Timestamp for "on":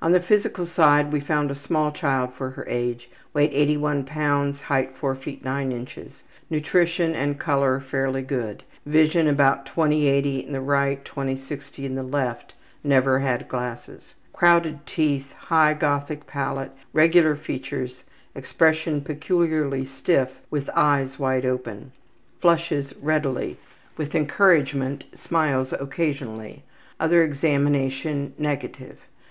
0.00-0.12